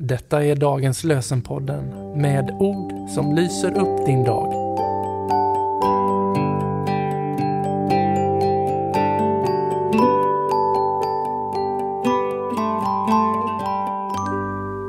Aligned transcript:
Detta 0.00 0.44
är 0.44 0.56
dagens 0.56 1.04
lösenpodden 1.04 2.12
med 2.20 2.50
ord 2.50 3.10
som 3.10 3.34
lyser 3.34 3.78
upp 3.78 4.06
din 4.06 4.24
dag. 4.24 4.52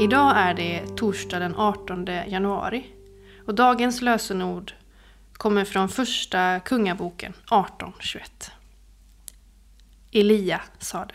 Idag 0.00 0.32
är 0.36 0.54
det 0.54 0.96
torsdag 0.96 1.38
den 1.38 1.56
18 1.56 2.06
januari 2.06 2.86
och 3.46 3.54
dagens 3.54 4.02
lösenord 4.02 4.72
kommer 5.32 5.64
från 5.64 5.88
första 5.88 6.60
kungaboken 6.60 7.32
1821. 7.32 8.50
Elia 10.12 10.60
sade 10.78 11.14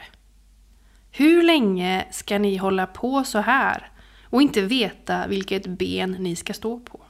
hur 1.17 1.43
länge 1.43 2.07
ska 2.11 2.39
ni 2.39 2.57
hålla 2.57 2.87
på 2.87 3.23
så 3.23 3.39
här 3.39 3.91
och 4.23 4.41
inte 4.41 4.61
veta 4.61 5.27
vilket 5.27 5.67
ben 5.67 6.11
ni 6.11 6.35
ska 6.35 6.53
stå 6.53 6.79
på? 6.79 7.01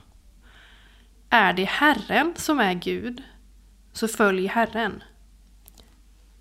Är 1.29 1.53
det 1.53 1.65
Herren 1.65 2.33
som 2.35 2.59
är 2.59 2.73
Gud, 2.73 3.23
så 3.91 4.07
följ 4.07 4.47
Herren. 4.47 5.03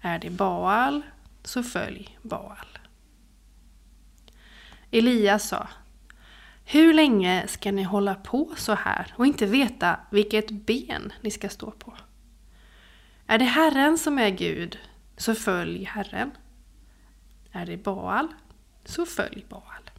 Är 0.01 0.19
det 0.19 0.31
Baal, 0.31 1.03
så 1.45 1.63
följ 1.63 2.19
Baal. 2.23 2.79
Elias 4.91 5.49
sa 5.49 5.69
Hur 6.65 6.95
länge 6.95 7.45
ska 7.49 7.73
ni 7.73 7.83
hålla 7.83 8.15
på 8.15 8.53
så 8.57 8.75
här 8.75 9.15
och 9.17 9.27
inte 9.27 9.47
veta 9.47 10.01
vilket 10.11 10.51
ben 10.51 11.13
ni 11.21 11.31
ska 11.31 11.49
stå 11.49 11.71
på? 11.71 11.95
Är 13.27 13.39
det 13.39 13.45
Herren 13.45 13.99
som 13.99 14.19
är 14.19 14.31
Gud, 14.31 14.79
så 15.17 15.35
följ 15.35 15.85
Herren. 15.85 16.31
Är 17.53 17.67
det 17.67 17.77
Baal, 17.77 18.29
så 18.85 19.07
följ 19.07 19.45
Baal. 19.49 19.91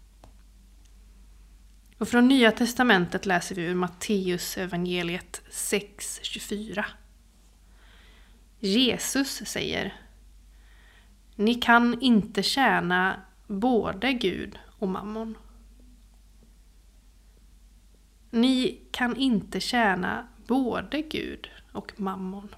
Och 1.97 2.07
från 2.09 2.27
Nya 2.27 2.51
Testamentet 2.51 3.25
läser 3.25 3.55
vi 3.55 3.61
ur 3.61 3.75
Matteus 3.75 4.57
evangeliet 4.57 5.41
6.24. 5.51 6.85
Jesus 8.59 9.41
säger 9.45 10.01
Ni 11.35 11.55
kan 11.55 12.01
inte 12.01 12.43
tjäna 12.43 13.21
både 13.47 14.13
Gud 14.13 14.59
och 14.79 14.87
mammon. 14.87 15.37
Ni 18.29 18.81
kan 18.91 19.15
inte 19.15 19.59
tjäna 19.59 20.27
både 20.47 21.01
Gud 21.01 21.49
och 21.71 21.99
mammon. 21.99 22.55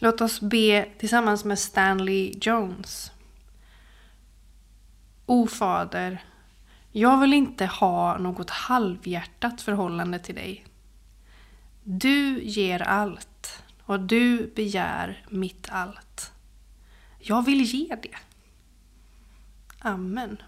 Låt 0.00 0.20
oss 0.20 0.40
be 0.40 0.88
tillsammans 0.98 1.44
med 1.44 1.58
Stanley 1.58 2.34
Jones. 2.40 3.12
O 5.26 5.46
Fader, 5.46 6.24
jag 6.92 7.20
vill 7.20 7.34
inte 7.34 7.66
ha 7.66 8.18
något 8.18 8.50
halvhjärtat 8.50 9.62
förhållande 9.62 10.18
till 10.18 10.34
dig. 10.34 10.64
Du 11.84 12.42
ger 12.42 12.82
allt 12.82 13.62
och 13.84 14.00
du 14.00 14.52
begär 14.54 15.26
mitt 15.28 15.68
allt. 15.70 16.32
Jag 17.18 17.44
vill 17.44 17.62
ge 17.62 17.96
det. 18.02 18.16
Amen. 19.78 20.42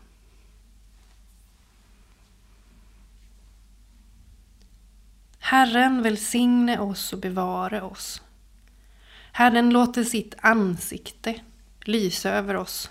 Herren 5.39 6.03
välsigne 6.03 6.79
oss 6.79 7.13
och 7.13 7.19
bevare 7.19 7.83
oss. 7.83 8.23
Herren 9.39 9.71
låter 9.71 10.05
sitt 10.05 10.35
ansikte 10.41 11.35
lysa 11.85 12.31
över 12.31 12.57
oss 12.57 12.91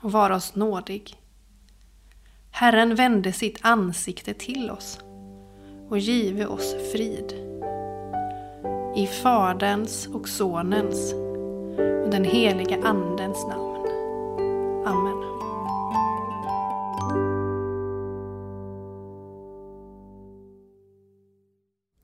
och 0.00 0.12
vara 0.12 0.36
oss 0.36 0.54
nådig. 0.54 1.16
Herren 2.50 2.94
vände 2.94 3.32
sitt 3.32 3.58
ansikte 3.62 4.34
till 4.34 4.70
oss 4.70 4.98
och 5.88 5.98
give 5.98 6.46
oss 6.46 6.74
frid. 6.92 7.32
I 8.96 9.06
Faderns 9.06 10.06
och 10.06 10.28
Sonens 10.28 11.12
och 12.04 12.10
den 12.10 12.24
heliga 12.24 12.78
Andens 12.84 13.46
namn. 13.46 13.73